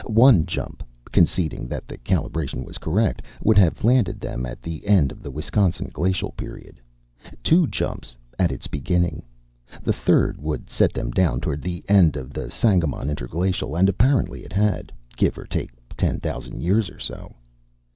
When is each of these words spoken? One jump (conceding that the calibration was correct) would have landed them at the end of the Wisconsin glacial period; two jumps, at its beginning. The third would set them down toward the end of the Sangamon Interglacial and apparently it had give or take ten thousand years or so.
One 0.07 0.47
jump 0.47 0.81
(conceding 1.11 1.67
that 1.67 1.87
the 1.87 1.95
calibration 1.99 2.65
was 2.65 2.79
correct) 2.79 3.21
would 3.43 3.59
have 3.59 3.83
landed 3.83 4.19
them 4.19 4.47
at 4.47 4.63
the 4.63 4.87
end 4.87 5.11
of 5.11 5.21
the 5.21 5.29
Wisconsin 5.29 5.91
glacial 5.93 6.31
period; 6.31 6.81
two 7.43 7.67
jumps, 7.67 8.17
at 8.39 8.51
its 8.51 8.65
beginning. 8.65 9.23
The 9.83 9.93
third 9.93 10.41
would 10.41 10.71
set 10.71 10.91
them 10.93 11.11
down 11.11 11.39
toward 11.39 11.61
the 11.61 11.83
end 11.87 12.15
of 12.15 12.33
the 12.33 12.49
Sangamon 12.49 13.11
Interglacial 13.11 13.75
and 13.75 13.87
apparently 13.87 14.43
it 14.43 14.53
had 14.53 14.91
give 15.17 15.37
or 15.37 15.45
take 15.45 15.69
ten 15.95 16.19
thousand 16.19 16.61
years 16.63 16.89
or 16.89 16.97
so. 16.97 17.35